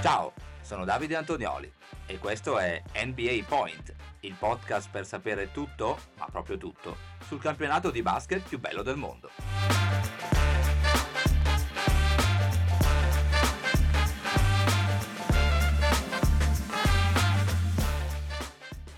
Ciao, 0.00 0.32
sono 0.60 0.84
Davide 0.84 1.16
Antonioli 1.16 1.70
e 2.06 2.18
questo 2.18 2.56
è 2.56 2.80
NBA 3.04 3.42
Point, 3.48 3.92
il 4.20 4.36
podcast 4.38 4.88
per 4.92 5.04
sapere 5.04 5.50
tutto, 5.50 5.98
ma 6.18 6.26
proprio 6.26 6.56
tutto, 6.56 6.96
sul 7.26 7.40
campionato 7.40 7.90
di 7.90 8.00
basket 8.00 8.48
più 8.48 8.60
bello 8.60 8.82
del 8.82 8.94
mondo. 8.94 9.28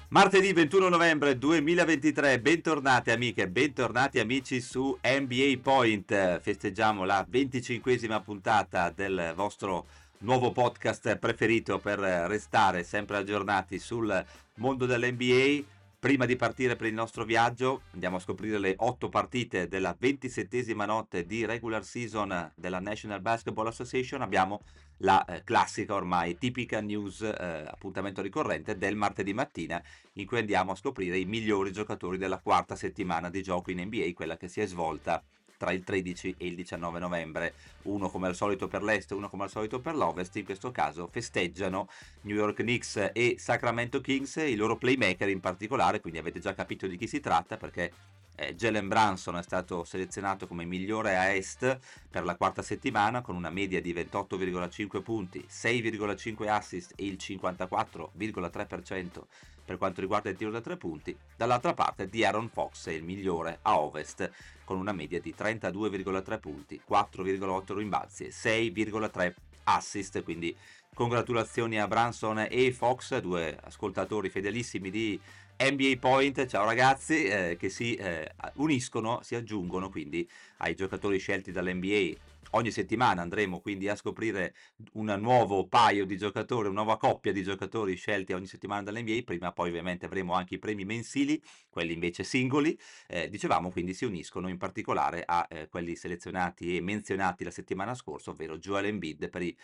Martedì 0.09 0.53
21 0.53 0.89
novembre 0.91 1.39
2023, 1.39 2.41
bentornati 2.41 3.11
amiche, 3.11 3.49
bentornati 3.49 4.19
amici 4.19 4.61
su 4.61 4.99
NBA 5.03 5.61
Point. 5.63 6.41
Festeggiamo 6.41 7.05
la 7.05 7.27
25esima 7.27 8.21
puntata 8.21 8.91
del 8.91 9.33
vostro 9.35 9.87
nuovo 10.23 10.53
podcast 10.53 11.17
preferito 11.17 11.79
per 11.79 11.99
restare 11.99 12.85
sempre 12.85 13.17
aggiornati 13.17 13.79
sul 13.79 14.25
mondo 14.57 14.87
dell'NBA. 14.87 15.79
Prima 15.99 16.25
di 16.25 16.37
partire 16.37 16.77
per 16.77 16.87
il 16.87 16.95
nostro 16.95 17.25
viaggio, 17.25 17.83
andiamo 17.93 18.17
a 18.17 18.21
scoprire 18.21 18.59
le 18.59 18.75
otto 18.79 19.11
partite 19.11 19.69
della 19.69 19.97
27esima 19.99 20.87
notte 20.87 21.27
di 21.27 21.45
regular 21.45 21.85
season 21.85 22.53
della 22.55 22.81
National 22.81 23.21
Basketball 23.21 23.67
Association. 23.67 24.23
Abbiamo 24.23 24.63
la 24.99 25.23
eh, 25.25 25.43
classica 25.45 25.95
ormai 25.95 26.39
tipica 26.39 26.81
news, 26.81 27.21
eh, 27.21 27.65
appuntamento 27.67 28.23
ricorrente 28.23 28.79
del 28.79 28.97
martedì 28.97 29.35
mattina, 29.35 29.83
in 30.15 30.27
cui 30.27 30.39
andiamo 30.39 30.73
a 30.73 30.77
scoprire 30.77 31.19
i 31.19 31.27
migliori 31.27 31.71
giocatori 31.71 32.17
della 32.17 32.39
quarta 32.39 32.77
settimana 32.77 33.29
di 33.29 33.43
gioco 33.43 33.71
in 33.71 33.81
NBA, 33.83 34.13
quella 34.15 34.39
che 34.39 34.49
si 34.49 34.61
è 34.61 34.67
svolta 34.67 35.23
tra 35.61 35.73
il 35.73 35.85
13 35.85 36.37
e 36.39 36.47
il 36.47 36.55
19 36.55 36.99
novembre, 36.99 37.53
uno 37.83 38.09
come 38.09 38.29
al 38.29 38.35
solito 38.35 38.67
per 38.67 38.83
l'est, 38.83 39.11
uno 39.11 39.29
come 39.29 39.43
al 39.43 39.51
solito 39.51 39.79
per 39.79 39.95
l'ovest, 39.95 40.35
in 40.37 40.47
questo 40.47 40.73
caso 40.73 41.07
festeggiano 41.13 41.87
New 42.23 42.35
York 42.35 42.63
Knicks 42.63 43.11
e 43.13 43.37
Sacramento 43.39 44.01
Kings, 44.01 44.37
i 44.37 44.55
loro 44.55 44.79
playmaker 44.79 45.29
in 45.29 45.41
particolare, 45.41 46.01
quindi 46.01 46.19
avete 46.19 46.41
già 46.41 46.55
capito 46.55 46.87
di 46.87 46.97
chi 46.97 47.07
si 47.07 47.21
tratta 47.21 47.59
perché 47.59 47.93
eh, 48.37 48.55
Jalen 48.55 48.89
Branson 48.89 49.37
è 49.37 49.43
stato 49.43 49.85
selezionato 49.85 50.47
come 50.47 50.65
migliore 50.65 51.19
a 51.19 51.35
est 51.35 51.79
per 52.09 52.25
la 52.25 52.37
quarta 52.37 52.63
settimana 52.63 53.21
con 53.21 53.37
una 53.37 53.51
media 53.51 53.83
di 53.83 53.93
28,5 53.93 55.03
punti, 55.03 55.45
6,5 55.47 56.49
assist 56.49 56.95
e 56.97 57.05
il 57.05 57.19
54,3% 57.21 59.25
per 59.71 59.79
quanto 59.79 60.01
riguarda 60.01 60.29
il 60.29 60.37
tiro 60.37 60.51
da 60.51 60.61
tre 60.61 60.77
punti. 60.77 61.17
Dall'altra 61.37 61.75
parte 61.75 62.09
di 62.09 62.25
Aaron 62.25 62.49
Fox 62.49 62.89
è 62.89 62.93
il 62.93 63.05
migliore 63.05 63.61
a 63.63 63.79
ovest 63.79 64.29
con 64.65 64.79
una 64.79 64.91
media 64.91 65.21
di 65.21 65.33
32,3 65.33 66.41
punti, 66.41 66.81
4,8 66.91 67.77
rimbalzi 67.77 68.25
e 68.25 68.31
6,3 68.31 69.33
assist, 69.63 70.25
quindi 70.25 70.57
congratulazioni 70.93 71.79
a 71.79 71.87
Branson 71.87 72.49
e 72.51 72.73
Fox, 72.73 73.17
due 73.19 73.57
ascoltatori 73.63 74.29
fedelissimi 74.29 74.91
di 74.91 75.21
NBA 75.57 75.99
Point, 76.01 76.47
ciao 76.47 76.65
ragazzi, 76.65 77.27
eh, 77.27 77.57
che 77.57 77.69
si 77.69 77.95
eh, 77.95 78.29
uniscono, 78.55 79.21
si 79.23 79.37
aggiungono 79.37 79.89
quindi 79.89 80.29
ai 80.57 80.75
giocatori 80.75 81.21
scelti 81.21 81.53
dall'NBA. 81.53 82.30
Ogni 82.53 82.73
settimana 82.73 83.23
andremo 83.23 83.61
quindi 83.61 83.89
a 83.89 83.95
scoprire 83.95 84.55
un 84.95 85.17
nuovo 85.21 85.69
paio 85.69 86.05
di 86.05 86.17
giocatori, 86.17 86.67
una 86.67 86.83
nuova 86.83 86.97
coppia 86.97 87.33
di 87.33 87.45
giocatori 87.45 87.95
scelti 87.95 88.33
ogni 88.33 88.47
settimana 88.47 88.83
dall'NBA. 88.83 89.23
Prima 89.25 89.53
poi 89.53 89.69
ovviamente 89.69 90.07
avremo 90.07 90.33
anche 90.33 90.57
i 90.57 90.59
premi 90.59 90.85
mensili, 90.85 91.41
quelli 91.69 91.93
invece 91.93 92.25
singoli. 92.25 92.77
Eh, 93.07 93.29
dicevamo 93.29 93.71
quindi 93.71 93.95
si 93.95 94.05
uniscono 94.05 94.49
in 94.49 94.59
particolare 94.59 95.23
a 95.25 95.47
eh, 95.49 95.69
quelli 95.69 95.95
selezionati 95.95 96.77
e 96.77 96.81
menzionati 96.81 97.45
la 97.45 97.53
settimana 97.53 97.95
scorsa, 97.95 98.31
ovvero 98.31 98.59
Joel 98.59 98.87
Embiid 98.87 99.29
per 99.31 99.43
i 99.43 99.57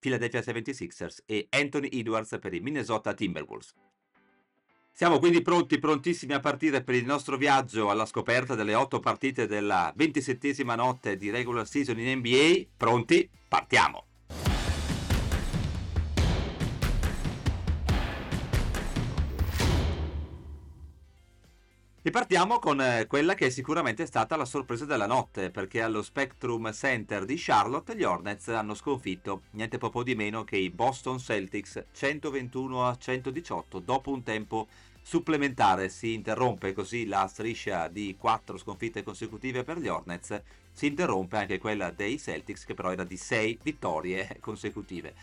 Philadelphia 0.00 0.40
76ers 0.40 1.18
e 1.26 1.46
Anthony 1.50 1.90
Edwards 1.92 2.36
per 2.40 2.52
i 2.54 2.58
Minnesota 2.58 3.14
Timberwolves. 3.14 3.72
Siamo 4.94 5.18
quindi 5.18 5.40
pronti, 5.40 5.78
prontissimi 5.78 6.34
a 6.34 6.40
partire 6.40 6.82
per 6.82 6.94
il 6.94 7.06
nostro 7.06 7.38
viaggio 7.38 7.88
alla 7.88 8.04
scoperta 8.04 8.54
delle 8.54 8.74
otto 8.74 9.00
partite 9.00 9.46
della 9.46 9.90
ventisettesima 9.96 10.74
notte 10.74 11.16
di 11.16 11.30
regular 11.30 11.66
season 11.66 11.98
in 11.98 12.18
NBA. 12.18 12.66
Pronti? 12.76 13.28
Partiamo! 13.48 14.11
E 22.04 22.10
partiamo 22.10 22.58
con 22.58 22.80
eh, 22.80 23.06
quella 23.06 23.34
che 23.34 23.46
è 23.46 23.48
sicuramente 23.48 24.06
stata 24.06 24.34
la 24.34 24.44
sorpresa 24.44 24.84
della 24.84 25.06
notte, 25.06 25.50
perché 25.50 25.80
allo 25.80 26.02
Spectrum 26.02 26.72
Center 26.72 27.24
di 27.24 27.36
Charlotte 27.38 27.94
gli 27.94 28.02
Hornets 28.02 28.48
hanno 28.48 28.74
sconfitto 28.74 29.42
niente 29.50 29.78
poco 29.78 30.02
di 30.02 30.16
meno 30.16 30.42
che 30.42 30.56
i 30.56 30.68
Boston 30.68 31.20
Celtics 31.20 31.84
121 31.92 32.88
a 32.88 32.96
118 32.96 33.78
dopo 33.78 34.10
un 34.10 34.24
tempo 34.24 34.66
supplementare. 35.00 35.88
Si 35.90 36.12
interrompe 36.12 36.72
così 36.72 37.06
la 37.06 37.28
striscia 37.28 37.86
di 37.86 38.16
quattro 38.18 38.58
sconfitte 38.58 39.04
consecutive 39.04 39.62
per 39.62 39.78
gli 39.78 39.86
Hornets, 39.86 40.42
si 40.72 40.86
interrompe 40.86 41.36
anche 41.36 41.58
quella 41.58 41.92
dei 41.92 42.18
Celtics 42.18 42.64
che 42.64 42.74
però 42.74 42.90
era 42.90 43.04
di 43.04 43.16
6 43.16 43.60
vittorie 43.62 44.38
consecutive 44.40 45.14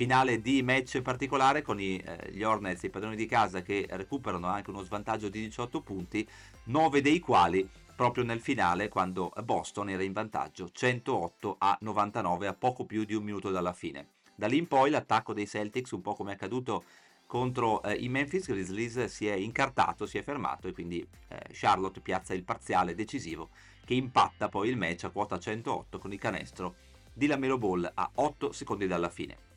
finale 0.00 0.40
di 0.40 0.62
match 0.62 1.02
particolare 1.02 1.60
con 1.60 1.78
i, 1.78 1.98
eh, 1.98 2.30
gli 2.32 2.42
Hornets, 2.42 2.84
i 2.84 2.88
padroni 2.88 3.16
di 3.16 3.26
casa 3.26 3.60
che 3.60 3.86
recuperano 3.86 4.46
anche 4.46 4.70
uno 4.70 4.82
svantaggio 4.82 5.28
di 5.28 5.40
18 5.40 5.82
punti, 5.82 6.26
9 6.64 7.02
dei 7.02 7.18
quali 7.18 7.68
proprio 7.94 8.24
nel 8.24 8.40
finale 8.40 8.88
quando 8.88 9.30
Boston 9.44 9.90
era 9.90 10.02
in 10.02 10.14
vantaggio 10.14 10.70
108 10.70 11.56
a 11.58 11.76
99 11.82 12.46
a 12.46 12.54
poco 12.54 12.86
più 12.86 13.04
di 13.04 13.12
un 13.12 13.24
minuto 13.24 13.50
dalla 13.50 13.74
fine. 13.74 14.12
Da 14.34 14.46
lì 14.46 14.56
in 14.56 14.68
poi 14.68 14.88
l'attacco 14.88 15.34
dei 15.34 15.46
Celtics, 15.46 15.90
un 15.90 16.00
po' 16.00 16.14
come 16.14 16.30
è 16.30 16.34
accaduto 16.34 16.84
contro 17.26 17.82
eh, 17.82 17.92
i 17.92 18.08
Memphis 18.08 18.46
Grizzlies, 18.46 19.04
si 19.04 19.26
è 19.26 19.34
incartato, 19.34 20.06
si 20.06 20.16
è 20.16 20.22
fermato 20.22 20.66
e 20.66 20.72
quindi 20.72 21.06
eh, 21.28 21.40
Charlotte 21.52 22.00
piazza 22.00 22.32
il 22.32 22.42
parziale 22.42 22.94
decisivo 22.94 23.50
che 23.84 23.92
impatta 23.92 24.48
poi 24.48 24.70
il 24.70 24.78
match 24.78 25.04
a 25.04 25.10
quota 25.10 25.38
108 25.38 25.98
con 25.98 26.10
il 26.10 26.18
canestro 26.18 26.76
di 27.12 27.26
Lamelo 27.26 27.58
Ball 27.58 27.90
a 27.92 28.10
8 28.14 28.52
secondi 28.52 28.86
dalla 28.86 29.10
fine. 29.10 29.48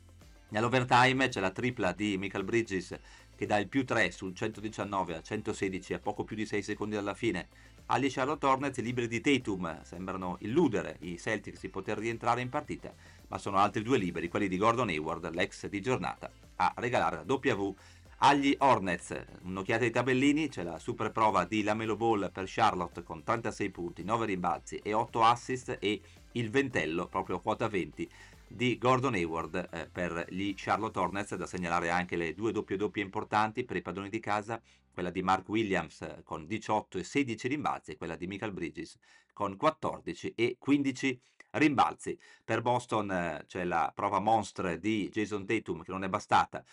Nell'overtime 0.54 1.26
c'è 1.26 1.40
la 1.40 1.50
tripla 1.50 1.90
di 1.90 2.16
Michael 2.16 2.44
Bridges 2.44 2.96
che 3.34 3.44
dà 3.44 3.56
il 3.56 3.66
più 3.66 3.84
3 3.84 4.12
sul 4.12 4.36
119 4.36 5.16
a 5.16 5.20
116 5.20 5.94
a 5.94 5.98
poco 5.98 6.22
più 6.22 6.36
di 6.36 6.46
6 6.46 6.62
secondi 6.62 6.94
dalla 6.94 7.14
fine. 7.14 7.48
Agli 7.86 8.08
Charlotte 8.08 8.46
Hornets 8.46 8.78
liberi 8.78 9.08
di 9.08 9.20
Tatum 9.20 9.82
sembrano 9.82 10.36
illudere 10.42 10.98
i 11.00 11.18
Celtics 11.18 11.58
di 11.58 11.70
poter 11.70 11.98
rientrare 11.98 12.40
in 12.40 12.50
partita 12.50 12.94
ma 13.26 13.38
sono 13.38 13.56
altri 13.56 13.82
due 13.82 13.98
liberi 13.98 14.28
quelli 14.28 14.46
di 14.46 14.56
Gordon 14.56 14.90
Hayward 14.90 15.28
l'ex 15.34 15.66
di 15.66 15.80
giornata 15.80 16.30
a 16.54 16.72
regalare 16.76 17.16
la 17.16 17.24
W 17.26 17.74
agli 18.18 18.54
Hornets. 18.56 19.24
Un'occhiata 19.42 19.82
ai 19.82 19.90
tabellini 19.90 20.48
c'è 20.48 20.62
la 20.62 20.78
super 20.78 21.10
prova 21.10 21.44
di 21.46 21.64
Lamelo 21.64 21.96
Ball 21.96 22.30
per 22.30 22.44
Charlotte 22.46 23.02
con 23.02 23.24
36 23.24 23.70
punti 23.70 24.04
9 24.04 24.26
rimbalzi 24.26 24.76
e 24.76 24.92
8 24.92 25.24
assist 25.24 25.78
e 25.80 26.00
il 26.36 26.50
ventello 26.50 27.06
proprio 27.08 27.40
quota 27.40 27.68
20 27.68 28.08
di 28.54 28.78
Gordon 28.78 29.14
Hayward 29.14 29.68
eh, 29.72 29.88
per 29.90 30.26
gli 30.28 30.54
Charlotte 30.56 30.98
Hornets, 30.98 31.34
da 31.34 31.46
segnalare 31.46 31.90
anche 31.90 32.14
le 32.14 32.34
due 32.34 32.52
doppie 32.52 32.76
doppie 32.76 33.02
importanti 33.02 33.64
per 33.64 33.76
i 33.76 33.82
padroni 33.82 34.08
di 34.08 34.20
casa, 34.20 34.62
quella 34.92 35.10
di 35.10 35.22
Mark 35.22 35.48
Williams 35.48 36.02
eh, 36.02 36.20
con 36.22 36.46
18 36.46 36.98
e 36.98 37.04
16 37.04 37.48
rimbalzi 37.48 37.90
e 37.90 37.96
quella 37.96 38.14
di 38.14 38.28
Michael 38.28 38.52
Bridges 38.52 38.96
con 39.32 39.56
14 39.56 40.34
e 40.36 40.56
15 40.56 41.20
rimbalzi. 41.50 42.16
Per 42.44 42.62
Boston 42.62 43.10
eh, 43.10 43.44
c'è 43.48 43.64
la 43.64 43.90
prova 43.92 44.20
monstre 44.20 44.78
di 44.78 45.08
Jason 45.08 45.44
Tatum 45.44 45.82
che 45.82 45.90
non 45.90 46.04
è 46.04 46.08
bastata 46.08 46.64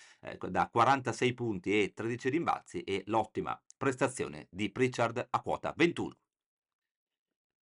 da 0.49 0.69
46 0.69 1.33
punti 1.33 1.81
e 1.81 1.93
13 1.95 2.29
rimbalzi 2.29 2.81
e 2.83 3.01
l'ottima 3.07 3.59
prestazione 3.75 4.45
di 4.51 4.69
Pritchard 4.69 5.27
a 5.31 5.41
quota 5.41 5.73
21. 5.75 6.15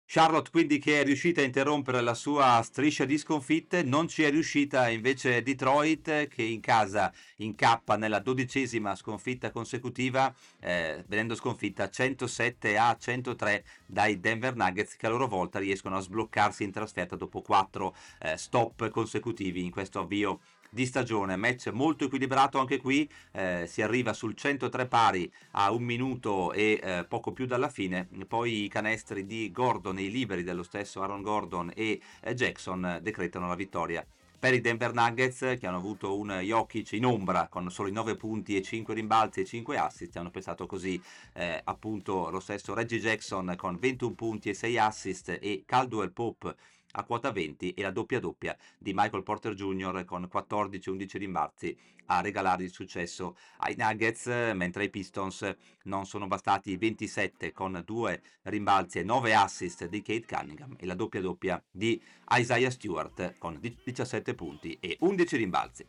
Charlotte 0.08 0.52
quindi 0.52 0.78
che 0.78 1.02
è 1.02 1.04
riuscita 1.04 1.42
a 1.42 1.44
interrompere 1.44 2.00
la 2.00 2.14
sua 2.14 2.62
striscia 2.64 3.06
di 3.06 3.18
sconfitte, 3.18 3.82
non 3.82 4.08
ci 4.08 4.22
è 4.22 4.30
riuscita 4.30 4.88
invece 4.88 5.42
Detroit 5.42 6.28
che 6.28 6.44
in 6.44 6.60
casa 6.60 7.12
incappa 7.38 7.98
nella 7.98 8.20
dodicesima 8.20 8.96
sconfitta 8.96 9.50
consecutiva, 9.50 10.34
eh, 10.60 11.04
venendo 11.08 11.34
sconfitta 11.34 11.90
107 11.90 12.78
a 12.78 12.96
103 12.96 13.66
dai 13.88 14.20
Denver 14.20 14.56
Nuggets 14.56 14.96
che 14.96 15.08
a 15.08 15.10
loro 15.10 15.28
volta 15.28 15.58
riescono 15.58 15.98
a 15.98 16.02
sbloccarsi 16.02 16.64
in 16.64 16.72
trasferta 16.72 17.16
dopo 17.16 17.42
quattro 17.42 17.96
eh, 18.22 18.38
stop 18.38 18.88
consecutivi 18.90 19.64
in 19.64 19.72
questo 19.72 20.02
avvio 20.02 20.40
di 20.76 20.86
stagione. 20.86 21.38
Match 21.38 21.70
molto 21.70 22.04
equilibrato 22.04 22.60
anche 22.60 22.78
qui, 22.78 23.10
eh, 23.32 23.64
si 23.66 23.82
arriva 23.82 24.12
sul 24.12 24.36
103 24.36 24.88
pari 24.88 25.32
a 25.52 25.72
un 25.72 25.84
minuto 25.84 26.52
e 26.52 26.80
eh, 26.84 27.06
poco 27.08 27.32
più 27.32 27.46
dalla 27.46 27.70
fine. 27.70 28.10
Poi 28.28 28.66
i 28.66 28.68
canestri 28.68 29.26
di 29.26 29.52
Gordon 29.52 29.98
e 29.98 30.04
i 30.04 30.12
liberi 30.12 30.44
dello 30.44 30.64
stesso 30.64 31.02
Aaron 31.02 31.22
Gordon 31.22 31.72
e 31.74 32.02
eh, 32.20 32.34
Jackson 32.34 33.00
decretano 33.02 33.48
la 33.48 33.56
vittoria 33.56 34.06
per 34.38 34.54
i 34.54 34.62
Denver 34.62 34.94
Nuggets 34.94 35.56
che 35.58 35.66
hanno 35.66 35.78
avuto 35.78 36.20
un 36.20 36.30
Jokic 36.42 36.92
in 36.92 37.06
ombra 37.06 37.48
con 37.48 37.72
solo 37.72 37.90
9 37.90 38.16
punti 38.16 38.56
e 38.56 38.62
5 38.62 38.94
rimbalzi 38.94 39.40
e 39.40 39.46
5 39.46 39.78
assist 39.78 40.16
hanno 40.18 40.30
pensato 40.30 40.68
così 40.68 41.02
eh, 41.34 41.62
appunto 41.64 42.30
lo 42.30 42.40
stesso 42.40 42.74
Reggie 42.74 43.00
Jackson 43.00 43.56
con 43.58 43.80
21 43.80 44.14
punti 44.14 44.50
e 44.50 44.54
6 44.54 44.78
assist 44.78 45.38
e 45.42 45.64
Caldwell 45.66 46.12
Pope 46.12 46.56
a 46.98 47.04
quota 47.04 47.32
20 47.32 47.74
e 47.74 47.82
la 47.82 47.92
doppia 47.92 48.20
doppia 48.20 48.56
di 48.78 48.94
Michael 48.94 49.24
Porter 49.24 49.54
Jr. 49.54 50.06
con 50.06 50.30
14-11 50.32 51.18
rimbalzi 51.18 51.78
a 52.08 52.22
regalare 52.22 52.64
il 52.64 52.72
successo 52.72 53.36
ai 53.58 53.76
Nuggets, 53.78 54.28
mentre 54.54 54.86
i 54.86 54.90
Pistons 54.90 55.56
non 55.84 56.06
sono 56.06 56.28
bastati 56.28 56.78
27 56.78 57.52
con 57.52 57.82
due 57.86 58.22
rimbalzi 58.44 59.00
e 59.00 59.04
9 59.04 59.34
assist 59.34 59.88
di 59.88 60.02
Kate 60.02 60.26
Cunningham 60.26 60.76
e 60.78 60.86
la 60.86 60.96
doppia 60.96 61.22
doppia 61.22 61.62
di 61.72 62.02
Isaiah 62.32 62.70
Stewart 62.70 63.38
con 63.38 63.60
17 63.60 64.36
punti 64.36 64.78
e 64.80 64.98
11 65.00 65.38
rimbalzi. 65.38 65.86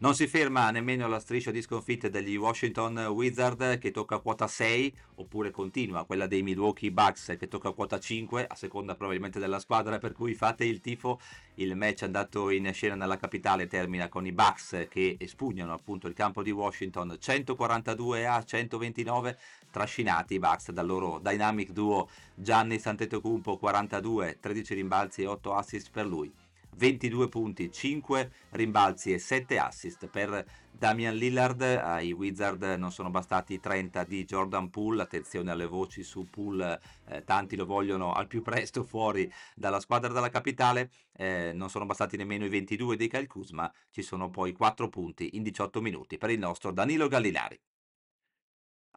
Non 0.00 0.14
si 0.14 0.28
ferma 0.28 0.70
nemmeno 0.70 1.08
la 1.08 1.18
striscia 1.18 1.50
di 1.50 1.60
sconfitte 1.60 2.08
degli 2.08 2.36
Washington 2.36 2.96
Wizard 3.06 3.78
che 3.78 3.90
tocca 3.90 4.20
quota 4.20 4.46
6, 4.46 4.96
oppure 5.16 5.50
continua 5.50 6.04
quella 6.04 6.28
dei 6.28 6.44
Milwaukee 6.44 6.92
Bucks 6.92 7.34
che 7.36 7.48
tocca 7.48 7.72
quota 7.72 7.98
5, 7.98 8.46
a 8.46 8.54
seconda 8.54 8.94
probabilmente 8.94 9.40
della 9.40 9.58
squadra 9.58 9.98
per 9.98 10.12
cui 10.12 10.34
fate 10.34 10.64
il 10.64 10.80
tifo. 10.80 11.18
Il 11.54 11.74
match 11.74 12.04
andato 12.04 12.50
in 12.50 12.72
scena 12.72 12.94
nella 12.94 13.16
capitale 13.16 13.66
termina 13.66 14.08
con 14.08 14.24
i 14.24 14.30
Bucks 14.30 14.86
che 14.88 15.16
espugnano 15.18 15.72
appunto 15.72 16.06
il 16.06 16.14
campo 16.14 16.44
di 16.44 16.52
Washington 16.52 17.16
142 17.18 18.24
a 18.24 18.44
129, 18.44 19.36
trascinati 19.72 20.34
i 20.34 20.38
Bucks 20.38 20.70
dal 20.70 20.86
loro 20.86 21.18
dynamic 21.18 21.70
duo 21.70 22.08
Gianni 22.36 22.78
Santetocumpo 22.78 23.56
42, 23.56 24.36
13 24.38 24.74
rimbalzi 24.74 25.22
e 25.22 25.26
8 25.26 25.54
assist 25.54 25.90
per 25.90 26.06
lui. 26.06 26.32
22 26.78 27.28
punti, 27.28 27.72
5 27.72 28.30
rimbalzi 28.50 29.12
e 29.12 29.18
7 29.18 29.58
assist 29.58 30.06
per 30.06 30.44
Damian 30.70 31.16
Lillard. 31.16 31.60
Ai 31.60 32.12
Wizard 32.12 32.62
non 32.78 32.92
sono 32.92 33.10
bastati 33.10 33.58
30 33.58 34.04
di 34.04 34.24
Jordan 34.24 34.70
Poole. 34.70 35.02
Attenzione 35.02 35.50
alle 35.50 35.66
voci 35.66 36.04
su 36.04 36.28
Poole, 36.30 36.80
eh, 37.08 37.24
tanti 37.24 37.56
lo 37.56 37.66
vogliono 37.66 38.12
al 38.12 38.28
più 38.28 38.42
presto 38.42 38.84
fuori 38.84 39.30
dalla 39.56 39.80
squadra 39.80 40.12
della 40.12 40.30
capitale. 40.30 40.90
Eh, 41.12 41.50
non 41.52 41.68
sono 41.68 41.84
bastati 41.84 42.16
nemmeno 42.16 42.44
i 42.44 42.48
22 42.48 42.96
di 42.96 43.08
Kyle 43.08 43.26
Kuzma. 43.26 43.70
Ci 43.90 44.02
sono 44.02 44.30
poi 44.30 44.52
4 44.52 44.88
punti 44.88 45.36
in 45.36 45.42
18 45.42 45.80
minuti 45.80 46.16
per 46.16 46.30
il 46.30 46.38
nostro 46.38 46.70
Danilo 46.70 47.08
Gallinari. 47.08 47.58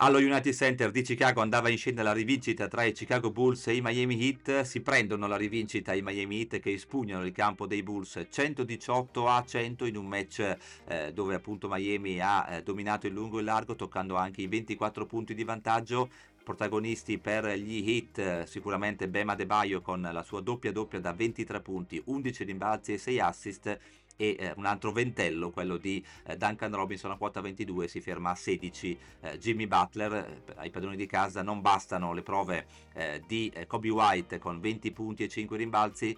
Allo 0.03 0.18
United 0.18 0.51
Center 0.51 0.89
di 0.89 1.03
Chicago 1.03 1.42
andava 1.42 1.69
in 1.69 1.77
scena 1.77 2.01
la 2.01 2.12
rivincita 2.12 2.68
tra 2.68 2.83
i 2.86 2.92
Chicago 2.92 3.30
Bulls 3.30 3.68
e 3.68 3.75
i 3.75 3.81
Miami 3.81 4.19
Heat. 4.19 4.62
Si 4.62 4.81
prendono 4.81 5.27
la 5.27 5.36
rivincita 5.36 5.94
i 5.94 6.01
Miami 6.01 6.39
Heat 6.39 6.59
che 6.59 6.74
espugnano 6.74 7.24
il 7.24 7.31
campo 7.31 7.68
dei 7.68 7.83
Bulls 7.83 8.19
118 8.27 9.27
a 9.27 9.45
100 9.45 9.86
in 9.86 9.98
un 9.98 10.07
match 10.07 10.57
eh, 10.88 11.13
dove 11.13 11.36
appunto 11.36 11.68
Miami 11.69 12.19
ha 12.19 12.48
eh, 12.50 12.63
dominato 12.63 13.06
il 13.06 13.13
lungo 13.13 13.38
e 13.38 13.42
il 13.42 13.45
largo 13.45 13.75
toccando 13.75 14.15
anche 14.15 14.42
i 14.42 14.48
24 14.48 15.06
punti 15.06 15.36
di 15.36 15.44
vantaggio 15.44 16.09
protagonisti 16.44 17.19
per 17.19 17.48
gli 17.51 17.88
hit 17.88 18.45
sicuramente 18.45 19.07
Bema 19.07 19.36
De 19.36 19.45
Baio 19.45 19.81
con 19.81 20.01
la 20.01 20.24
sua 20.24 20.42
doppia 20.42 20.71
doppia 20.71 21.00
da 21.00 21.13
23 21.13 21.62
punti 21.62 22.01
11 22.03 22.44
rimbalzi 22.44 22.94
e 22.94 22.98
6 22.98 23.19
assist 23.19 23.80
e 24.22 24.36
eh, 24.38 24.54
un 24.58 24.68
altro 24.68 24.92
ventello, 24.92 25.50
quello 25.50 25.78
di 25.78 26.04
eh, 26.28 26.38
Duncan 26.38 26.72
Robinson 26.76 27.10
a 27.10 27.18
quota 27.18 27.42
22, 27.42 27.88
si 27.88 28.02
ferma 28.02 28.30
a 28.30 28.36
16. 28.36 29.00
Eh, 29.22 29.38
Jimmy 29.40 29.66
Butler, 29.66 30.14
eh, 30.14 30.54
ai 30.58 30.70
padroni 30.70 30.96
di 30.96 31.08
casa 31.08 31.42
non 31.42 31.60
bastano 31.60 32.14
le 32.14 32.22
prove 32.22 32.68
eh, 32.94 33.24
di 33.26 33.52
eh, 33.52 33.66
Kobe 33.66 33.90
White 33.90 34.38
con 34.38 34.60
20 34.60 34.92
punti 34.92 35.24
e 35.24 35.28
5 35.28 35.58
rimbalzi, 35.58 36.16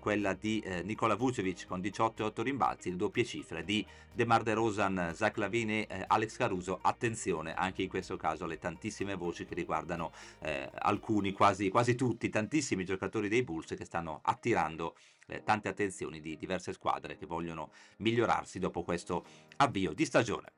quella 0.00 0.32
di 0.32 0.64
Nikola 0.82 1.14
Vucevic 1.14 1.66
con 1.66 1.82
18 1.82 2.22
e 2.22 2.26
8 2.26 2.42
rimbalzi, 2.42 2.88
le 2.88 2.96
doppie 2.96 3.22
cifre 3.22 3.64
di 3.64 3.84
DeMar 4.10 4.42
DeRozan, 4.42 5.12
Zach 5.14 5.36
Lavine 5.36 5.86
e 5.86 6.04
Alex 6.06 6.38
Caruso. 6.38 6.78
Attenzione 6.80 7.52
anche 7.52 7.82
in 7.82 7.90
questo 7.90 8.16
caso 8.16 8.44
alle 8.44 8.58
tantissime 8.58 9.14
voci 9.14 9.44
che 9.44 9.54
riguardano 9.54 10.10
alcuni, 10.78 11.32
quasi, 11.32 11.68
quasi 11.68 11.94
tutti, 11.96 12.30
tantissimi 12.30 12.86
giocatori 12.86 13.28
dei 13.28 13.42
Bulls 13.42 13.74
che 13.76 13.84
stanno 13.84 14.20
attirando 14.22 14.94
eh, 15.26 15.42
tante 15.42 15.68
attenzioni 15.68 16.20
di 16.20 16.36
diverse 16.36 16.72
squadre 16.72 17.16
che 17.16 17.26
vogliono 17.26 17.70
migliorarsi 17.98 18.58
dopo 18.58 18.82
questo 18.82 19.24
avvio 19.56 19.92
di 19.92 20.04
stagione. 20.04 20.52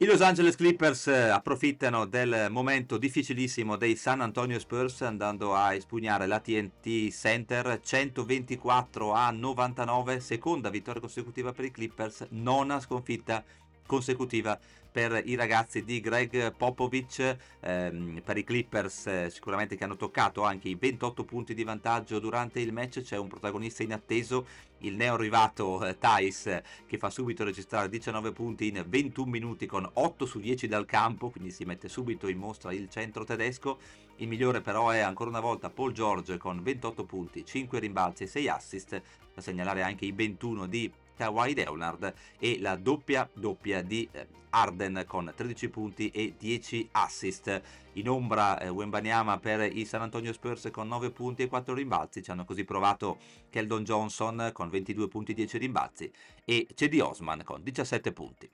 I 0.00 0.04
Los 0.04 0.20
Angeles 0.20 0.54
Clippers 0.54 1.08
eh, 1.08 1.28
approfittano 1.28 2.04
del 2.04 2.46
momento 2.50 2.98
difficilissimo 2.98 3.74
dei 3.74 3.96
San 3.96 4.20
Antonio 4.20 4.56
Spurs 4.60 5.02
andando 5.02 5.56
a 5.56 5.74
espugnare 5.74 6.28
la 6.28 6.38
TNT 6.38 7.10
Center 7.10 7.80
124 7.82 9.12
a 9.12 9.32
99, 9.32 10.20
seconda 10.20 10.70
vittoria 10.70 11.00
consecutiva 11.00 11.50
per 11.50 11.64
i 11.64 11.72
Clippers, 11.72 12.28
nona 12.30 12.78
sconfitta 12.78 13.42
consecutiva 13.86 14.56
per 14.98 15.22
i 15.26 15.36
ragazzi 15.36 15.84
di 15.84 16.00
Greg 16.00 16.52
Popovich, 16.56 17.36
ehm, 17.60 18.20
per 18.24 18.36
i 18.36 18.42
Clippers 18.42 19.06
eh, 19.06 19.30
sicuramente 19.30 19.76
che 19.76 19.84
hanno 19.84 19.94
toccato 19.94 20.42
anche 20.42 20.68
i 20.68 20.74
28 20.74 21.22
punti 21.22 21.54
di 21.54 21.62
vantaggio 21.62 22.18
durante 22.18 22.58
il 22.58 22.72
match, 22.72 23.02
c'è 23.02 23.16
un 23.16 23.28
protagonista 23.28 23.84
inatteso, 23.84 24.44
il 24.78 24.96
neo 24.96 25.14
arrivato 25.14 25.86
eh, 25.86 25.96
Thais 25.98 26.62
che 26.84 26.98
fa 26.98 27.10
subito 27.10 27.44
registrare 27.44 27.88
19 27.88 28.32
punti 28.32 28.66
in 28.66 28.84
21 28.84 29.30
minuti 29.30 29.66
con 29.66 29.88
8 29.88 30.26
su 30.26 30.40
10 30.40 30.66
dal 30.66 30.84
campo, 30.84 31.30
quindi 31.30 31.52
si 31.52 31.64
mette 31.64 31.88
subito 31.88 32.26
in 32.26 32.38
mostra 32.38 32.72
il 32.72 32.90
centro 32.90 33.22
tedesco. 33.22 33.78
Il 34.16 34.26
migliore 34.26 34.62
però 34.62 34.90
è 34.90 34.98
ancora 34.98 35.30
una 35.30 35.38
volta 35.38 35.70
Paul 35.70 35.92
George 35.92 36.38
con 36.38 36.60
28 36.60 37.04
punti, 37.04 37.44
5 37.44 37.78
rimbalzi 37.78 38.24
e 38.24 38.26
6 38.26 38.48
assist, 38.48 39.02
da 39.32 39.40
segnalare 39.40 39.82
anche 39.82 40.06
i 40.06 40.10
21 40.10 40.66
di 40.66 40.92
Kawhi 41.18 41.54
Leonard 41.54 42.14
e 42.38 42.60
la 42.60 42.76
doppia 42.76 43.28
doppia 43.34 43.82
di 43.82 44.08
eh, 44.12 44.28
Arden 44.50 45.04
con 45.06 45.32
13 45.34 45.68
punti 45.68 46.10
e 46.10 46.34
10 46.38 46.88
assist. 46.92 47.60
In 47.94 48.08
ombra 48.08 48.60
eh, 48.60 48.68
Wembanyama 48.68 49.38
per 49.38 49.76
i 49.76 49.84
San 49.84 50.02
Antonio 50.02 50.32
Spurs 50.32 50.68
con 50.70 50.86
9 50.86 51.10
punti 51.10 51.42
e 51.42 51.48
4 51.48 51.74
rimbalzi, 51.74 52.22
ci 52.22 52.30
hanno 52.30 52.44
così 52.44 52.64
provato 52.64 53.18
Keldon 53.50 53.82
Johnson 53.82 54.50
con 54.52 54.70
22 54.70 55.08
punti 55.08 55.32
e 55.32 55.34
10 55.34 55.58
rimbalzi 55.58 56.10
e 56.44 56.68
Cedi 56.74 57.00
Osman 57.00 57.42
con 57.44 57.62
17 57.62 58.12
punti. 58.12 58.48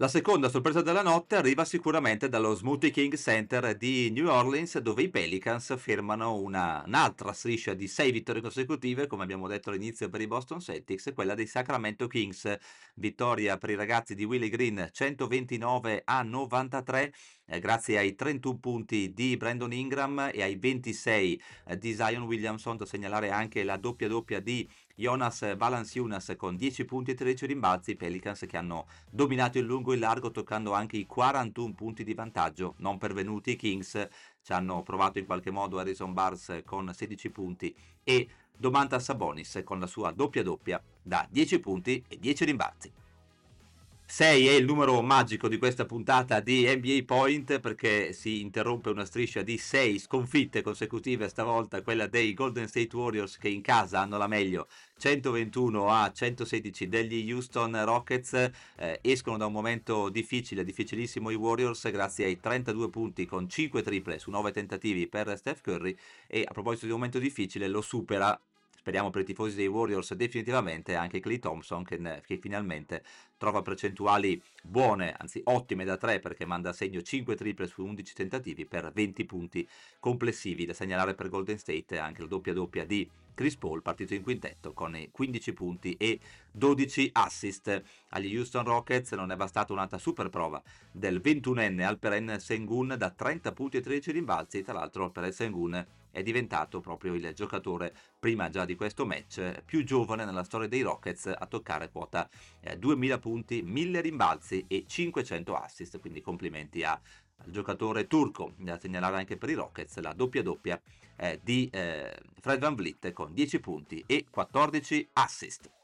La 0.00 0.06
seconda 0.06 0.48
sorpresa 0.48 0.80
della 0.80 1.02
notte 1.02 1.34
arriva 1.34 1.64
sicuramente 1.64 2.28
dallo 2.28 2.54
Smoothie 2.54 2.90
King 2.90 3.16
Center 3.16 3.76
di 3.76 4.12
New 4.12 4.28
Orleans 4.28 4.78
dove 4.78 5.02
i 5.02 5.08
Pelicans 5.08 5.76
fermano 5.76 6.36
una, 6.36 6.84
un'altra 6.86 7.32
striscia 7.32 7.74
di 7.74 7.88
sei 7.88 8.12
vittorie 8.12 8.40
consecutive 8.40 9.08
come 9.08 9.24
abbiamo 9.24 9.48
detto 9.48 9.70
all'inizio 9.70 10.08
per 10.08 10.20
i 10.20 10.28
Boston 10.28 10.60
Celtics 10.60 11.10
quella 11.12 11.34
dei 11.34 11.48
Sacramento 11.48 12.06
Kings. 12.06 12.56
Vittoria 12.94 13.58
per 13.58 13.70
i 13.70 13.74
ragazzi 13.74 14.14
di 14.14 14.22
Willie 14.22 14.48
Green 14.48 14.88
129 14.88 16.02
a 16.04 16.22
93 16.22 17.12
eh, 17.46 17.58
grazie 17.58 17.98
ai 17.98 18.14
31 18.14 18.58
punti 18.58 19.12
di 19.12 19.36
Brandon 19.36 19.72
Ingram 19.72 20.30
e 20.32 20.42
ai 20.42 20.54
26 20.54 21.42
eh, 21.66 21.76
di 21.76 21.92
Zion 21.94 22.22
Williamson 22.22 22.76
da 22.76 22.86
segnalare 22.86 23.30
anche 23.30 23.64
la 23.64 23.76
doppia 23.76 24.06
doppia 24.06 24.38
di 24.38 24.68
Jonas 24.98 25.56
Valanciunas 25.56 26.34
con 26.36 26.56
10 26.56 26.84
punti 26.84 27.12
e 27.12 27.14
13 27.14 27.46
rimbalzi, 27.46 27.94
Pelicans 27.94 28.44
che 28.48 28.56
hanno 28.56 28.88
dominato 29.08 29.56
il 29.56 29.64
lungo 29.64 29.92
e 29.92 29.94
il 29.94 30.00
largo 30.00 30.32
toccando 30.32 30.72
anche 30.72 30.96
i 30.96 31.06
41 31.06 31.72
punti 31.72 32.02
di 32.02 32.14
vantaggio, 32.14 32.74
non 32.78 32.98
pervenuti 32.98 33.52
i 33.52 33.56
Kings, 33.56 34.08
ci 34.42 34.52
hanno 34.52 34.82
provato 34.82 35.20
in 35.20 35.26
qualche 35.26 35.52
modo 35.52 35.78
Harrison 35.78 36.12
Barnes 36.12 36.62
con 36.64 36.92
16 36.92 37.30
punti 37.30 37.72
e 38.02 38.28
Domantas 38.56 39.04
Sabonis 39.04 39.60
con 39.62 39.78
la 39.78 39.86
sua 39.86 40.10
doppia 40.10 40.42
doppia 40.42 40.82
da 41.00 41.24
10 41.30 41.60
punti 41.60 42.04
e 42.08 42.18
10 42.18 42.44
rimbalzi. 42.44 42.92
6 44.10 44.46
è 44.46 44.52
il 44.52 44.64
numero 44.64 45.02
magico 45.02 45.48
di 45.48 45.58
questa 45.58 45.84
puntata 45.84 46.40
di 46.40 46.64
NBA 46.66 47.02
Point 47.04 47.60
perché 47.60 48.14
si 48.14 48.40
interrompe 48.40 48.88
una 48.88 49.04
striscia 49.04 49.42
di 49.42 49.58
6 49.58 49.98
sconfitte 49.98 50.62
consecutive, 50.62 51.28
stavolta 51.28 51.82
quella 51.82 52.06
dei 52.06 52.32
Golden 52.32 52.66
State 52.68 52.96
Warriors 52.96 53.36
che 53.36 53.50
in 53.50 53.60
casa 53.60 54.00
hanno 54.00 54.16
la 54.16 54.26
meglio 54.26 54.68
121 54.96 55.90
a 55.90 56.10
116 56.10 56.88
degli 56.88 57.30
Houston 57.30 57.84
Rockets, 57.84 58.32
eh, 58.76 58.98
escono 59.02 59.36
da 59.36 59.44
un 59.44 59.52
momento 59.52 60.08
difficile, 60.08 60.64
difficilissimo 60.64 61.28
i 61.28 61.34
Warriors 61.34 61.90
grazie 61.90 62.24
ai 62.24 62.40
32 62.40 62.88
punti 62.88 63.26
con 63.26 63.46
5 63.46 63.82
triple 63.82 64.18
su 64.18 64.30
9 64.30 64.52
tentativi 64.52 65.06
per 65.06 65.36
Steph 65.36 65.60
Curry 65.60 65.94
e 66.26 66.44
a 66.48 66.52
proposito 66.52 66.86
di 66.86 66.92
un 66.92 66.96
momento 66.96 67.18
difficile 67.18 67.68
lo 67.68 67.82
supera 67.82 68.40
speriamo 68.88 69.10
per 69.10 69.20
i 69.20 69.24
tifosi 69.26 69.54
dei 69.54 69.66
Warriors 69.66 70.14
definitivamente 70.14 70.94
anche 70.94 71.20
Clay 71.20 71.38
Thompson 71.38 71.84
che, 71.84 72.22
che, 72.24 72.38
finalmente 72.38 73.04
trova 73.36 73.60
percentuali 73.60 74.42
buone, 74.62 75.14
anzi 75.18 75.42
ottime 75.44 75.84
da 75.84 75.98
3 75.98 76.20
perché 76.20 76.46
manda 76.46 76.70
a 76.70 76.72
segno 76.72 77.02
5 77.02 77.36
triple 77.36 77.66
su 77.66 77.84
11 77.84 78.14
tentativi 78.14 78.64
per 78.64 78.90
20 78.90 79.26
punti 79.26 79.68
complessivi 80.00 80.64
da 80.64 80.72
segnalare 80.72 81.14
per 81.14 81.28
Golden 81.28 81.58
State 81.58 81.98
anche 81.98 82.22
la 82.22 82.28
doppia 82.28 82.54
doppia 82.54 82.86
di 82.86 83.06
Chris 83.34 83.56
Paul 83.56 83.82
partito 83.82 84.14
in 84.14 84.22
quintetto 84.22 84.72
con 84.72 84.96
15 85.12 85.52
punti 85.52 85.94
e 85.98 86.18
12 86.50 87.10
assist. 87.12 87.82
Agli 88.08 88.34
Houston 88.34 88.64
Rockets 88.64 89.12
non 89.12 89.30
è 89.30 89.36
bastata 89.36 89.74
un'altra 89.74 89.98
super 89.98 90.30
prova 90.30 90.60
del 90.90 91.20
21enne 91.22 91.82
Alperen 91.82 92.40
Sengun 92.40 92.94
da 92.96 93.10
30 93.10 93.52
punti 93.52 93.76
e 93.76 93.80
13 93.82 94.12
rimbalzi 94.12 94.62
tra 94.62 94.72
l'altro 94.72 95.04
Alperen 95.04 95.30
Sengun 95.30 95.86
è 96.18 96.22
diventato 96.22 96.80
proprio 96.80 97.14
il 97.14 97.32
giocatore 97.34 97.94
prima 98.18 98.50
già 98.50 98.64
di 98.64 98.74
questo 98.74 99.06
match 99.06 99.62
più 99.64 99.84
giovane 99.84 100.24
nella 100.24 100.42
storia 100.42 100.68
dei 100.68 100.82
Rockets 100.82 101.26
a 101.26 101.46
toccare 101.46 101.90
quota 101.90 102.28
eh, 102.60 102.76
2000 102.76 103.18
punti, 103.18 103.62
1000 103.62 104.00
rimbalzi 104.00 104.64
e 104.68 104.84
500 104.86 105.54
assist, 105.54 106.00
quindi 106.00 106.20
complimenti 106.20 106.82
a 106.82 107.00
al 107.40 107.50
giocatore 107.50 108.08
turco, 108.08 108.54
da 108.56 108.78
segnalare 108.78 109.16
anche 109.16 109.36
per 109.36 109.50
i 109.50 109.54
Rockets, 109.54 109.98
la 110.00 110.12
doppia 110.12 110.42
doppia 110.42 110.80
eh, 111.16 111.38
di 111.40 111.68
eh, 111.72 112.18
Fred 112.40 112.58
Van 112.58 112.74
Vliet 112.74 113.12
con 113.12 113.32
10 113.32 113.60
punti 113.60 114.02
e 114.06 114.26
14 114.28 115.10
assist. 115.12 115.77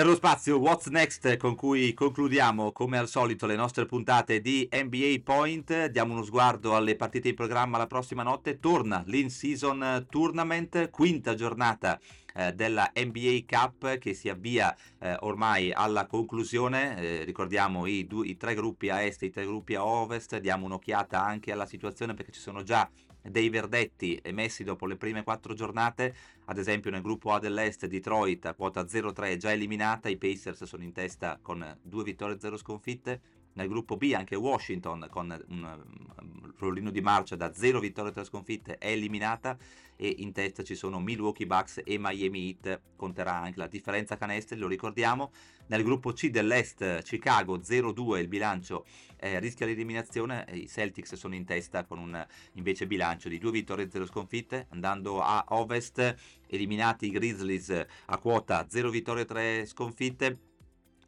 Per 0.00 0.08
lo 0.08 0.14
spazio 0.14 0.58
What's 0.58 0.86
Next 0.86 1.36
con 1.36 1.54
cui 1.54 1.92
concludiamo 1.92 2.72
come 2.72 2.96
al 2.96 3.06
solito 3.06 3.44
le 3.44 3.54
nostre 3.54 3.84
puntate 3.84 4.40
di 4.40 4.66
NBA 4.72 5.16
Point, 5.22 5.88
diamo 5.88 6.14
uno 6.14 6.22
sguardo 6.22 6.74
alle 6.74 6.96
partite 6.96 7.28
in 7.28 7.34
programma 7.34 7.76
la 7.76 7.86
prossima 7.86 8.22
notte, 8.22 8.58
torna 8.58 9.02
l'in-season 9.04 10.06
tournament, 10.08 10.88
quinta 10.88 11.34
giornata 11.34 12.00
eh, 12.34 12.54
della 12.54 12.90
NBA 12.94 13.40
Cup 13.46 13.98
che 13.98 14.14
si 14.14 14.30
avvia 14.30 14.74
eh, 15.00 15.18
ormai 15.20 15.70
alla 15.70 16.06
conclusione, 16.06 16.96
eh, 16.96 17.24
ricordiamo 17.24 17.84
i, 17.84 18.06
due, 18.06 18.26
i 18.26 18.38
tre 18.38 18.54
gruppi 18.54 18.88
a 18.88 19.02
est 19.02 19.22
e 19.22 19.26
i 19.26 19.30
tre 19.30 19.44
gruppi 19.44 19.74
a 19.74 19.84
ovest, 19.84 20.38
diamo 20.38 20.64
un'occhiata 20.64 21.22
anche 21.22 21.52
alla 21.52 21.66
situazione 21.66 22.14
perché 22.14 22.32
ci 22.32 22.40
sono 22.40 22.62
già 22.62 22.88
dei 23.22 23.48
verdetti 23.48 24.18
emessi 24.22 24.64
dopo 24.64 24.86
le 24.86 24.96
prime 24.96 25.22
quattro 25.22 25.54
giornate, 25.54 26.14
ad 26.46 26.58
esempio 26.58 26.90
nel 26.90 27.02
gruppo 27.02 27.32
A 27.32 27.38
dell'Est 27.38 27.86
Detroit 27.86 28.46
a 28.46 28.54
quota 28.54 28.82
0-3 28.82 29.36
già 29.36 29.52
eliminata, 29.52 30.08
i 30.08 30.16
Pacers 30.16 30.64
sono 30.64 30.82
in 30.82 30.92
testa 30.92 31.38
con 31.40 31.78
due 31.82 32.04
vittorie 32.04 32.36
e 32.36 32.40
zero 32.40 32.56
sconfitte, 32.56 33.20
nel 33.54 33.68
gruppo 33.68 33.96
B 33.96 34.12
anche 34.14 34.36
Washington 34.36 35.06
con 35.10 35.44
un 35.48 36.52
rollino 36.56 36.90
di 36.90 37.00
marcia 37.00 37.36
da 37.36 37.52
0 37.52 37.80
vittorie 37.80 38.10
e 38.10 38.14
3 38.14 38.24
sconfitte 38.24 38.78
è 38.78 38.88
eliminata 38.88 39.56
e 39.96 40.14
in 40.18 40.32
testa 40.32 40.62
ci 40.62 40.74
sono 40.74 40.98
Milwaukee 40.98 41.46
Bucks 41.46 41.82
e 41.84 41.98
Miami 41.98 42.56
Heat, 42.62 42.80
conterà 42.96 43.34
anche 43.34 43.58
la 43.58 43.66
differenza 43.66 44.16
canestri, 44.16 44.56
lo 44.56 44.66
ricordiamo. 44.66 45.30
Nel 45.66 45.82
gruppo 45.82 46.12
C 46.12 46.30
dell'Est 46.30 47.02
Chicago 47.02 47.58
0-2 47.58 48.18
il 48.18 48.28
bilancio 48.28 48.86
eh, 49.18 49.38
rischia 49.40 49.66
l'eliminazione, 49.66 50.46
i 50.52 50.66
Celtics 50.68 51.14
sono 51.16 51.34
in 51.34 51.44
testa 51.44 51.84
con 51.84 51.98
un 51.98 52.26
invece 52.54 52.86
bilancio 52.86 53.28
di 53.28 53.36
2 53.36 53.50
vittorie 53.50 53.84
e 53.84 53.90
0 53.90 54.06
sconfitte, 54.06 54.66
andando 54.70 55.20
a 55.20 55.44
Ovest 55.48 56.16
eliminati 56.46 57.06
i 57.06 57.10
Grizzlies 57.10 57.86
a 58.06 58.18
quota 58.18 58.66
0 58.68 58.88
vittorie 58.88 59.24
e 59.24 59.26
3 59.26 59.66
sconfitte, 59.66 60.38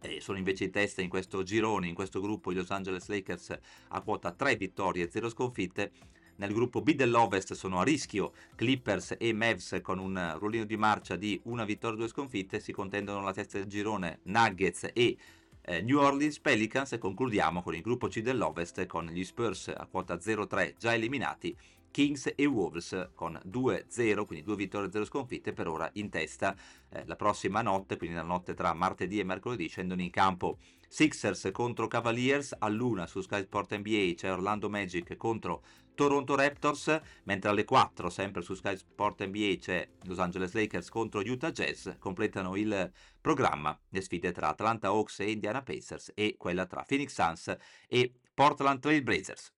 e 0.02 0.20
sono 0.20 0.36
invece 0.36 0.64
in 0.64 0.70
testa 0.70 1.00
in 1.00 1.08
questo 1.08 1.42
girone, 1.42 1.86
in 1.86 1.94
questo 1.94 2.20
gruppo, 2.20 2.50
i 2.50 2.54
Los 2.54 2.70
Angeles 2.70 3.08
Lakers 3.08 3.56
a 3.88 4.00
quota 4.00 4.32
3 4.32 4.56
vittorie 4.56 5.04
e 5.04 5.10
0 5.10 5.28
sconfitte. 5.28 5.92
Nel 6.36 6.52
gruppo 6.52 6.80
B 6.80 6.94
dell'Ovest 6.94 7.52
sono 7.52 7.78
a 7.78 7.84
rischio 7.84 8.32
Clippers 8.56 9.16
e 9.18 9.32
Mavs 9.32 9.78
con 9.82 9.98
un 9.98 10.34
ruolino 10.38 10.64
di 10.64 10.76
marcia 10.76 11.14
di 11.14 11.40
una 11.44 11.64
vittoria 11.64 11.96
e 11.96 11.98
due 12.00 12.08
sconfitte. 12.08 12.58
Si 12.58 12.72
contendono 12.72 13.22
la 13.22 13.32
testa 13.32 13.58
del 13.58 13.68
girone 13.68 14.20
Nuggets 14.24 14.90
e 14.92 15.16
eh, 15.60 15.82
New 15.82 15.98
Orleans 15.98 16.40
Pelicans. 16.40 16.92
E 16.92 16.98
concludiamo 16.98 17.62
con 17.62 17.74
il 17.74 17.82
gruppo 17.82 18.08
C 18.08 18.20
dell'Ovest 18.22 18.86
con 18.86 19.06
gli 19.06 19.22
Spurs 19.22 19.68
a 19.68 19.86
quota 19.86 20.16
0-3 20.16 20.74
già 20.78 20.94
eliminati 20.94 21.56
Kings 21.92 22.32
e 22.34 22.46
Wolves 22.46 23.10
con 23.14 23.40
2-0, 23.46 24.24
quindi 24.26 24.44
due 24.44 24.56
vittorie 24.56 24.88
e 24.88 24.90
0 24.90 25.04
sconfitte 25.04 25.52
per 25.52 25.68
ora 25.68 25.88
in 25.92 26.10
testa. 26.10 26.56
Eh, 26.88 27.04
la 27.06 27.14
prossima 27.14 27.62
notte, 27.62 27.96
quindi 27.96 28.16
la 28.16 28.22
notte 28.22 28.54
tra 28.54 28.74
martedì 28.74 29.20
e 29.20 29.24
mercoledì, 29.24 29.68
scendono 29.68 30.02
in 30.02 30.10
campo 30.10 30.58
Sixers 30.88 31.48
contro 31.52 31.86
Cavaliers, 31.86 32.54
a 32.58 32.68
luna 32.68 33.06
su 33.06 33.22
Sky 33.22 33.42
Sport 33.44 33.76
NBA 33.76 34.12
c'è 34.14 34.30
Orlando 34.30 34.68
Magic 34.68 35.16
contro 35.16 35.62
Toronto 35.94 36.34
Raptors, 36.34 37.00
mentre 37.24 37.48
alle 37.48 37.64
4 37.64 38.10
sempre 38.10 38.42
su 38.42 38.54
Sky 38.54 38.76
Sport 38.76 39.24
NBA 39.24 39.56
c'è 39.58 39.88
Los 40.02 40.18
Angeles 40.18 40.52
Lakers 40.52 40.90
contro 40.90 41.20
Utah 41.20 41.50
Jazz, 41.50 41.88
completano 41.98 42.56
il 42.56 42.92
programma 43.20 43.78
le 43.88 44.00
sfide 44.02 44.32
tra 44.32 44.48
Atlanta 44.48 44.88
Hawks 44.88 45.20
e 45.20 45.30
Indiana 45.30 45.62
Pacers 45.62 46.12
e 46.14 46.34
quella 46.36 46.66
tra 46.66 46.84
Phoenix 46.86 47.14
Suns 47.14 47.56
e 47.88 48.12
Portland 48.34 48.80
Trail 48.80 49.02
Blazers. 49.02 49.50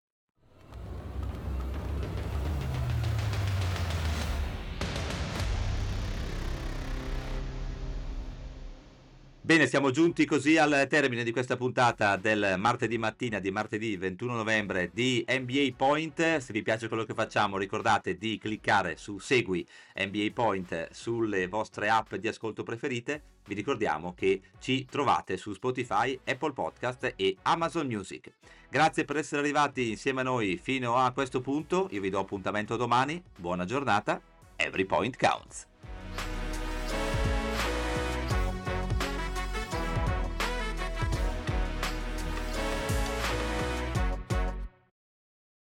Bene, 9.44 9.66
siamo 9.66 9.90
giunti 9.90 10.24
così 10.24 10.56
al 10.56 10.86
termine 10.88 11.22
di 11.22 11.30
questa 11.30 11.58
puntata 11.58 12.16
del 12.16 12.54
martedì 12.56 12.96
mattina 12.96 13.40
di 13.40 13.50
martedì 13.50 13.94
21 13.94 14.36
novembre 14.36 14.88
di 14.90 15.22
NBA 15.28 15.74
Point. 15.76 16.38
Se 16.38 16.50
vi 16.50 16.62
piace 16.62 16.88
quello 16.88 17.04
che 17.04 17.12
facciamo, 17.12 17.58
ricordate 17.58 18.16
di 18.16 18.38
cliccare 18.38 18.96
su 18.96 19.18
Segui 19.18 19.62
NBA 19.96 20.28
Point 20.32 20.88
sulle 20.92 21.46
vostre 21.46 21.90
app 21.90 22.14
di 22.14 22.26
ascolto 22.26 22.62
preferite. 22.62 23.20
Vi 23.44 23.52
ricordiamo 23.52 24.14
che 24.14 24.40
ci 24.60 24.86
trovate 24.86 25.36
su 25.36 25.52
Spotify, 25.52 26.18
Apple 26.24 26.54
Podcast 26.54 27.12
e 27.14 27.36
Amazon 27.42 27.86
Music. 27.86 28.32
Grazie 28.70 29.04
per 29.04 29.18
essere 29.18 29.42
arrivati 29.42 29.90
insieme 29.90 30.22
a 30.22 30.24
noi 30.24 30.56
fino 30.56 30.96
a 30.96 31.12
questo 31.12 31.42
punto. 31.42 31.88
Io 31.90 32.00
vi 32.00 32.08
do 32.08 32.18
appuntamento 32.18 32.76
domani. 32.76 33.22
Buona 33.36 33.66
giornata. 33.66 34.18
Every 34.56 34.86
point 34.86 35.18
counts. 35.18 35.66